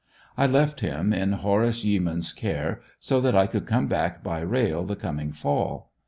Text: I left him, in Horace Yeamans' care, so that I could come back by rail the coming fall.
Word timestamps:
I 0.35 0.47
left 0.47 0.79
him, 0.79 1.13
in 1.13 1.31
Horace 1.33 1.85
Yeamans' 1.85 2.35
care, 2.35 2.81
so 2.99 3.21
that 3.21 3.35
I 3.35 3.45
could 3.45 3.67
come 3.67 3.85
back 3.85 4.23
by 4.23 4.39
rail 4.39 4.83
the 4.83 4.95
coming 4.95 5.31
fall. 5.31 5.91